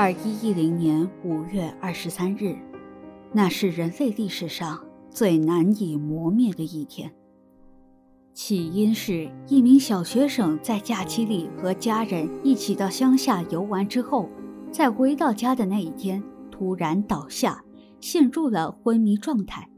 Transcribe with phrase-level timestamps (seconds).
[0.00, 2.56] 二一一零年五月二十三日，
[3.32, 4.78] 那是人类历史上
[5.10, 7.12] 最难以磨灭的一天。
[8.32, 14.28] 起因是一名小学生在假期里和家人一起到乡下游玩之后，
[14.70, 17.64] 在回到家的那一天突然倒下，
[18.00, 19.68] 陷入了昏迷状态。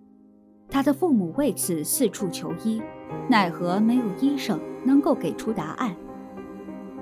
[0.68, 2.82] 他的父母为此四处求医，
[3.26, 5.96] 奈何没有医生能够给出答案。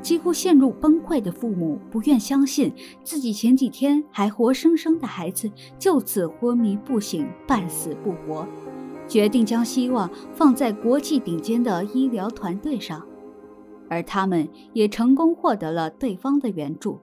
[0.01, 8.47] 几乎陷入崩溃的父母不愿相信自己前几天还活生生的孩子就此昏迷不醒、半死不活，
[9.07, 13.05] 决定将希望放在国际顶尖的医疗团队上，
[13.88, 17.01] 而他们也成功获得了对方的援助。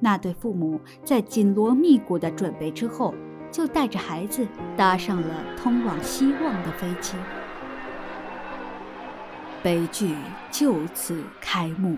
[0.00, 3.14] 那对父母在紧锣密鼓的准备之后，
[3.50, 7.16] 就带着孩子搭上了通往希望的飞机。
[9.64, 10.14] 悲剧
[10.50, 11.96] 就此开幕。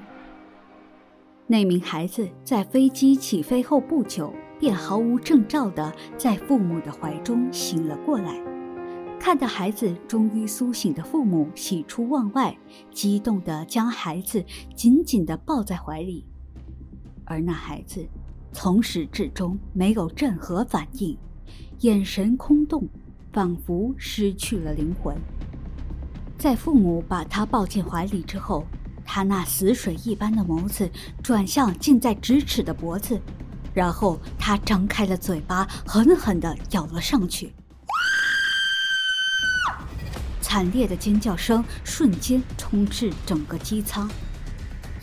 [1.49, 8.41] 那名孩子在飞机起飞后不久，便毫无征兆地在父母的怀中醒了过来。
[9.19, 12.57] 看到孩子终于苏醒的父母喜出望外，
[12.93, 14.45] 激动地将孩子
[14.77, 16.25] 紧紧地抱在怀里。
[17.25, 18.07] 而那孩子
[18.53, 21.19] 从始至终没有任何反应，
[21.81, 22.89] 眼神空洞，
[23.33, 25.17] 仿佛失去了灵魂。
[26.39, 28.67] 在父母把他抱进怀里之后，
[29.05, 30.91] 他那死水一般的眸子
[31.23, 33.19] 转向近在咫尺的脖子，
[33.73, 37.55] 然后他张开了嘴巴，狠狠地咬了上去。
[40.43, 44.09] 惨烈的尖叫声瞬间充斥整个机舱，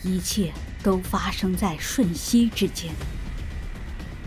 [0.02, 2.92] 一切都发生在瞬息之间。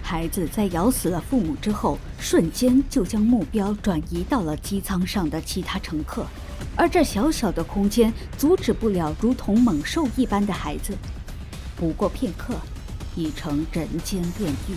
[0.03, 6.25] 孩子在咬死了父母之后，瞬间就将目标转移到了机舱上的其他乘客。
[6.75, 10.93] 而这小小的空间阻止不了如同猛兽一般的孩子。
[11.75, 12.55] 不过片刻，
[13.15, 14.75] 已成人间炼狱。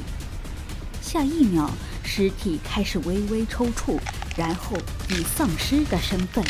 [1.00, 1.70] 下一秒，
[2.02, 3.98] 尸体开始微微抽搐，
[4.36, 4.76] 然后
[5.08, 6.44] 以丧尸的身份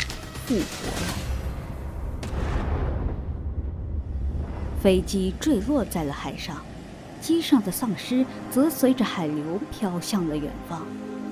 [0.45, 1.13] 复活了。
[4.81, 6.57] 飞机坠落在了海上，
[7.21, 10.85] 机上的丧尸则随着海流飘向了远方，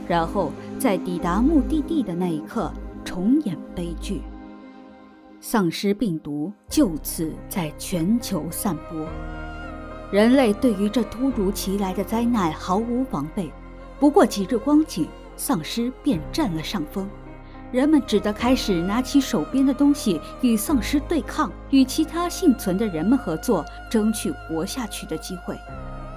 [0.07, 2.71] 然后在抵达目的地的那一刻。
[3.19, 4.21] 重演悲剧，
[5.41, 9.05] 丧尸病毒就此在全球散播。
[10.09, 13.51] 人类对于这突如其来的灾难毫无防备，
[13.99, 17.09] 不过几日光景，丧尸便占了上风。
[17.73, 25.57] 人们只得开始拿起手边的东西与丧尸对抗，与其他幸存的人们合作，争取活下去的机会。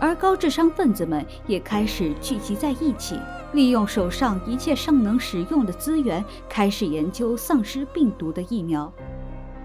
[0.02, 3.16] 而高智商分子们也开始聚集在一起，
[3.52, 8.92] 利用手上一切尚能使用的资源，开始研究丧尸病毒的疫苗。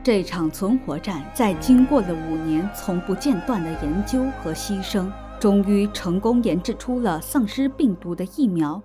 [0.04, 8.80] 这场存活战在经过了五年从不间断的研究和牺牲，终于成功研制出了丧尸病毒的疫苗。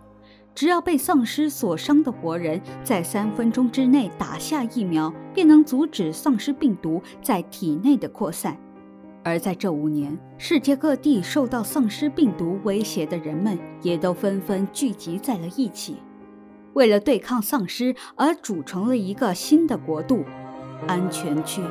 [0.54, 8.58] 只要被丧尸所伤的活人在三分钟之内打下疫苗，便能阻止丧尸病毒在体内的扩散。
[9.24, 15.96] 而在这五年，世界各地受到丧尸病毒威胁的人们也都纷纷聚集在了一起，
[16.72, 20.24] 为了对抗丧尸而组成了一个新的国度——
[20.88, 21.62] 安全区。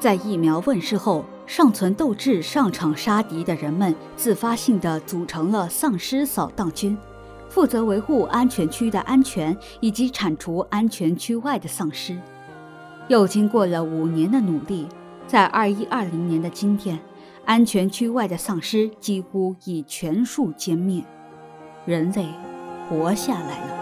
[0.00, 6.96] 在疫苗问世后，尚存斗志上场杀敌的人们自发性地组成了丧尸扫荡军，
[7.50, 12.18] 负责维护安全区的安全以及铲除安全区外的丧尸。
[13.08, 14.86] 又经过了五年的努力，
[15.26, 17.00] 在二一二零年的今天，
[17.46, 21.02] 安全区外的丧尸几乎已全数歼灭，
[21.86, 22.26] 人类
[22.86, 23.78] 活下来了。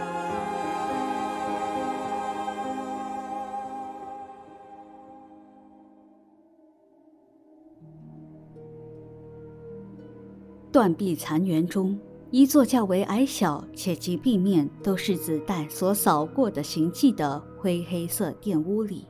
[10.71, 11.99] 断壁残垣中，
[12.31, 19.05] 一座较为矮小且其壁面都是子弹所扫过的行迹的灰黑色殿屋里。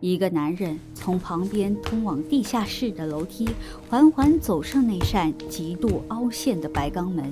[0.00, 3.46] 一个男人从旁边通往地下室的楼梯
[3.88, 7.30] 缓缓走上那扇极度凹陷的白钢门，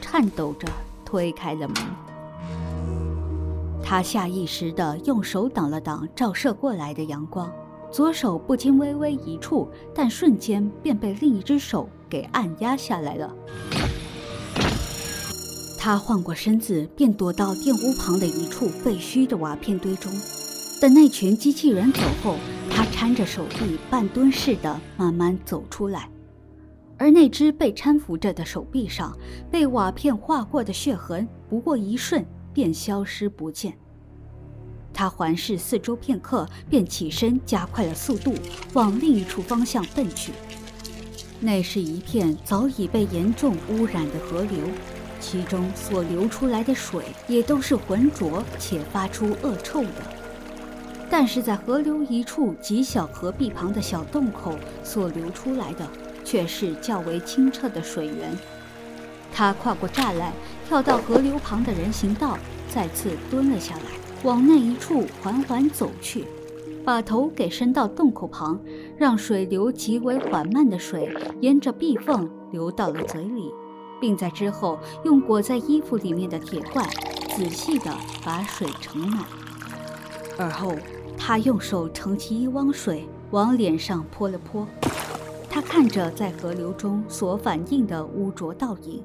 [0.00, 0.66] 颤抖着
[1.04, 1.76] 推开了门。
[3.82, 7.52] 他下意识地用手挡了挡照射过来的阳光，
[7.92, 13.30] 左手不禁微微一触，但瞬间便被另一只手给按压下来了。
[15.78, 20.10] 他晃过身子，便躲到电屋旁的一处废墟的瓦片堆中。
[20.78, 22.36] 等那群机器人走后，
[22.70, 26.10] 他搀着手臂，半蹲似的慢慢走出来。
[26.98, 29.16] 而那只被搀扶着的手臂上
[29.50, 33.72] 被瓦片划过的血痕，不过一瞬便消失不见。
[34.92, 38.34] 他环视四周片刻，便起身加快了速度，
[38.74, 40.32] 往另一处方向奔去。
[41.40, 44.58] 那是一片早已被严重污染的河流，
[45.20, 50.25] 其中所流出来的水也都是浑浊且发出恶臭的。
[51.18, 54.54] 但是在河流一处极小河壁旁的小洞口
[54.84, 55.88] 所流出来的，
[56.22, 58.36] 却是较为清澈的水源。
[59.32, 60.30] 他跨过栅栏，
[60.68, 62.36] 跳到河流旁的人行道，
[62.68, 63.82] 再次蹲了下来，
[64.24, 66.26] 往那一处缓缓走去。
[66.84, 68.60] 把头给伸到洞口旁，
[68.98, 71.10] 让水流极为缓慢的水
[71.40, 73.50] 沿着壁缝流到了嘴里，
[73.98, 76.86] 并在之后用裹在衣服里面的铁罐
[77.34, 77.90] 仔细地
[78.22, 79.24] 把水盛满。
[80.38, 80.74] 而后，
[81.16, 84.66] 他用手盛起一汪水往脸上泼了泼。
[85.48, 89.02] 他看着在河流中所反映的污浊倒影，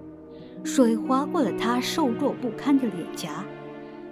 [0.63, 3.45] 水划过了他瘦弱不堪的脸颊。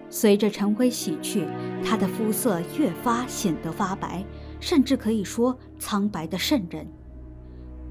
[0.10, 1.46] 随着晨辉洗去，
[1.84, 4.26] 他的肤色越发显得发白，
[4.60, 6.88] 甚至可以说苍白的渗人。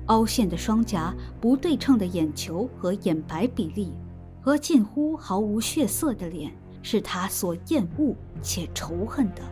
[0.07, 3.93] 凹陷的双颊、不对称的眼球和眼白比例，
[4.41, 6.51] 和近乎毫无血色的脸，
[6.83, 9.43] 是他所厌恶且仇恨的。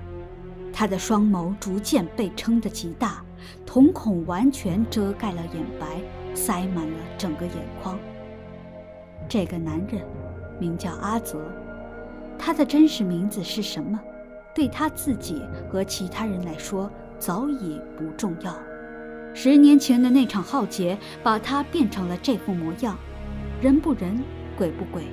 [0.78, 3.24] 他的双眸逐渐被撑得极大，
[3.64, 6.02] 瞳孔完全遮盖了眼白，
[6.34, 7.98] 塞满了整个眼眶。
[9.26, 10.02] 这个男人，
[10.60, 11.40] 名叫阿泽。
[12.38, 13.98] 他的真实名字是什么？
[14.54, 15.40] 对他自己
[15.70, 18.54] 和其他人来说早已不重要。
[19.32, 22.98] 十年前的那场浩劫把他变成了这副模样，
[23.62, 24.22] 人不人，
[24.58, 25.04] 鬼不鬼，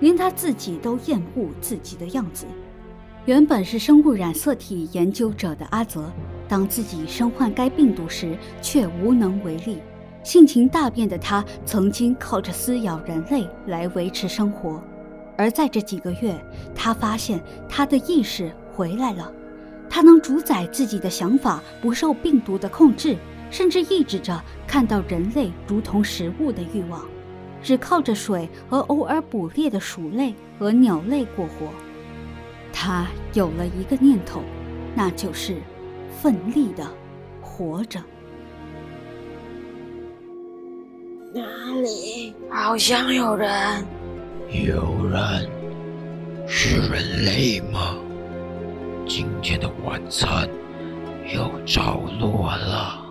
[0.00, 2.44] 连他自己都厌恶自己的样子。
[3.26, 6.12] 原本是生物染色体研究者的阿泽，
[6.48, 9.78] 当自己身患该病毒时却无能为力。
[10.22, 14.80] 性情大变的他，曾经靠着撕咬人类来维持生活。
[15.36, 16.40] 而在这几个月，
[16.72, 19.32] 他发现他的意识回来了，
[19.90, 23.16] 他能主宰自己的想法，不受病毒的控制，
[23.50, 27.04] 甚至抑制着看到人类如同食物的欲望，
[27.60, 31.66] 只靠着水和偶尔捕猎的鼠类和鸟类过活。
[32.78, 34.42] 他有了一个念头，
[34.94, 35.56] 那就是
[36.20, 36.86] 奋力的
[37.40, 37.98] 活着。
[41.32, 41.42] 哪
[41.80, 43.82] 里好像有人？
[44.50, 45.48] 有人
[46.46, 47.96] 是人类吗？
[49.08, 50.46] 今天的晚餐
[51.34, 53.06] 又着落了。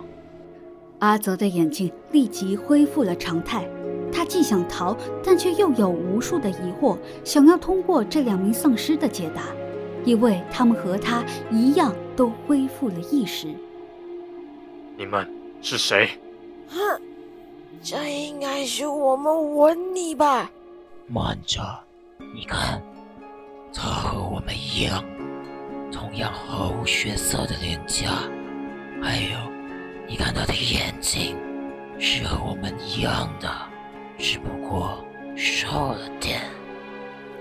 [1.00, 3.68] 阿泽的眼睛立即恢复了常态，
[4.12, 9.42] 他既想逃，但却又有无数的疑惑，想要通过这两名丧尸的解答，
[10.04, 13.48] 因为他们和他一样都恢复了意识。
[14.96, 15.28] 你们
[15.60, 16.08] 是谁？
[16.68, 16.78] 哼，
[17.82, 20.50] 这应该是我们吻你吧。
[21.06, 21.60] 慢着，
[22.34, 22.82] 你看，
[23.72, 25.04] 他和我们一样，
[25.92, 28.10] 同样毫无血色的脸颊，
[29.02, 29.38] 还有，
[30.08, 31.36] 你看他的眼睛，
[31.98, 33.48] 是和我们一样的，
[34.18, 35.04] 只不过
[35.36, 36.42] 瘦了点。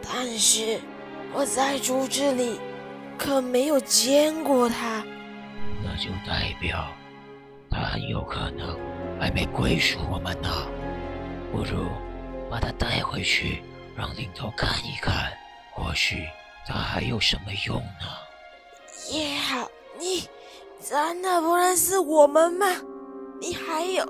[0.01, 0.79] 但是
[1.33, 2.59] 我在竹子里
[3.17, 5.03] 可没有见过他，
[5.83, 6.87] 那就代表
[7.69, 8.77] 他很有可能
[9.19, 10.49] 还没归属我们呢。
[11.51, 11.87] 不如。
[12.47, 13.63] 把他带回去，
[13.97, 15.33] 让领头看一看，
[15.73, 16.23] 或许
[16.65, 18.05] 他还有什么用呢？
[19.11, 19.67] 也好，
[19.99, 20.29] 你
[20.79, 22.67] 真的不认识我们吗？
[23.41, 24.05] 你还有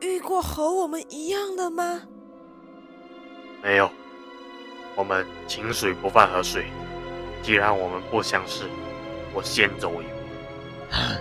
[0.00, 2.02] 遇过和我们一样的吗？
[3.62, 3.90] 没有，
[4.94, 6.66] 我们井水不犯河水。
[7.42, 8.64] 既然我们不相识，
[9.32, 10.10] 我先走一步。
[10.90, 11.16] 哼，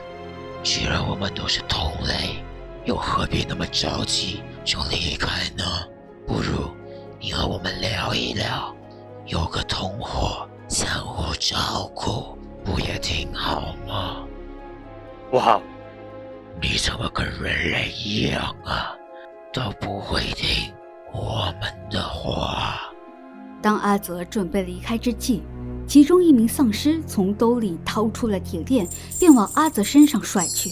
[0.63, 2.43] 既然我们都是同类，
[2.85, 5.63] 又何必那么着急就离开呢？
[6.25, 6.69] 不如
[7.19, 8.75] 你和我们聊一聊，
[9.25, 14.25] 有个同伙相互照顾，不也挺好吗？
[15.29, 15.61] 不好！
[16.61, 18.95] 你怎么跟人类一样啊？
[19.53, 20.73] 都不会听
[21.13, 22.79] 我们的话。
[23.61, 25.41] 当阿泽准备离开之际，
[25.87, 28.87] 其中一名丧尸从兜里掏出了铁链，
[29.19, 30.69] 便往阿泽身上甩去。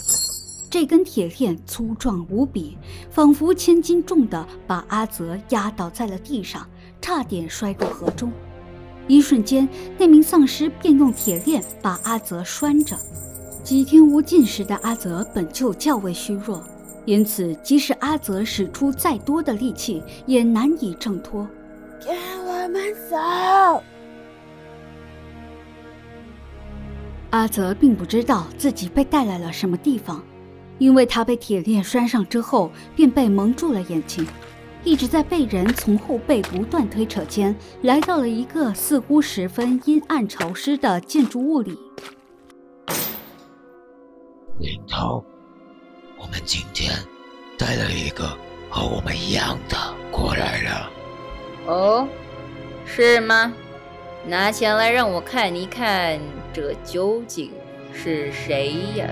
[0.70, 2.78] 这根铁链粗壮无比，
[3.12, 6.68] 仿佛千斤重的，把阿泽压倒在了地上，
[7.00, 8.32] 差点摔入河中。
[9.08, 12.98] 一瞬间，那名丧尸便用铁链把阿泽拴着。
[13.74, 16.64] 几天无进食的阿泽本就较为虚弱，
[17.06, 21.50] 因此即使阿泽使出再多的力气，也难以挣脱。
[22.06, 22.16] 跟
[22.46, 23.84] 我们走。
[27.32, 30.24] 阿泽并不知道自己被带来了什么地方。
[30.78, 34.24] 因为他被铁链拴上之后，便被蒙住了眼睛，
[34.84, 41.76] 一直在被人从后背不断推扯间，来到了一个似乎十分阴暗潮湿的建筑物里。
[44.96, 45.24] 好，
[46.20, 46.94] 我们今天
[47.58, 48.38] 带了一个
[48.70, 49.76] 和我们一样的
[50.12, 50.92] 过来了。
[51.66, 52.08] 哦，
[52.86, 53.52] 是吗？
[54.24, 56.20] 拿钱来让我看一看，
[56.54, 57.52] 这究竟
[57.92, 59.10] 是谁呀？